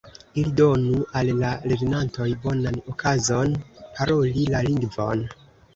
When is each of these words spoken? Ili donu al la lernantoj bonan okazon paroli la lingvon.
Ili 0.43 0.53
donu 0.59 1.01
al 1.21 1.29
la 1.43 1.51
lernantoj 1.73 2.29
bonan 2.47 2.81
okazon 2.95 3.55
paroli 3.85 4.51
la 4.57 4.69
lingvon. 4.73 5.29